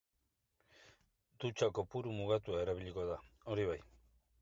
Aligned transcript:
Dutxa 1.45 1.69
kopuru 1.81 2.17
mugatua 2.17 2.65
erabiliko 2.67 3.09
da, 3.15 3.23
hori 3.53 3.73
bai. 3.73 3.83